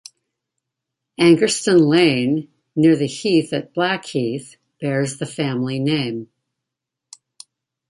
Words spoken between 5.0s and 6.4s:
the family name.